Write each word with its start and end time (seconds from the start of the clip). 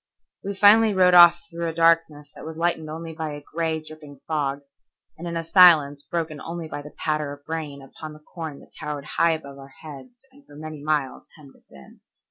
We 0.43 0.55
finally 0.55 0.95
rode 0.95 1.13
off 1.13 1.43
through 1.47 1.67
a 1.69 1.73
darkness 1.75 2.31
that 2.33 2.43
was 2.43 2.57
lightened 2.57 2.89
only 2.89 3.13
by 3.13 3.33
a 3.35 3.43
gray, 3.53 3.79
dripping 3.83 4.21
fog, 4.27 4.61
and 5.15 5.27
in 5.27 5.37
a 5.37 5.43
silence 5.43 6.01
broken 6.01 6.41
only 6.41 6.67
by 6.67 6.81
the 6.81 6.95
patter 6.97 7.31
of 7.33 7.47
rain 7.47 7.83
upon 7.83 8.13
the 8.13 8.19
corn 8.33 8.61
that 8.61 8.73
towered 8.73 9.05
high 9.05 9.33
above 9.33 9.59
our 9.59 9.67
heads 9.83 10.15
and 10.31 10.43
for 10.47 10.55
many 10.55 10.81
miles 10.81 11.29
hemmed 11.35 11.55
us 11.55 11.71
in. 11.71 11.99